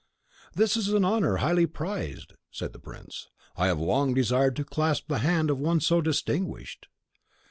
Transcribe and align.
"This 0.55 0.75
is 0.75 0.87
an 0.87 1.05
honour 1.05 1.35
highly 1.35 1.67
prized," 1.67 2.33
said 2.49 2.73
the 2.73 2.79
prince. 2.79 3.29
"I 3.55 3.67
have 3.67 3.79
long 3.79 4.15
desired 4.15 4.55
to 4.55 4.63
clasp 4.65 5.09
the 5.09 5.19
hand 5.19 5.51
of 5.51 5.59
one 5.59 5.79
so 5.79 6.01
distinguished." 6.01 6.87